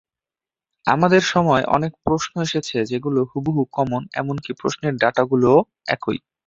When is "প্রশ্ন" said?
2.05-2.33